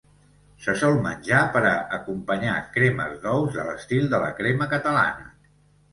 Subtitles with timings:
[0.67, 5.29] Se sol menjar per a acompanyar cremes d'ous de l'estil de la crema catalana.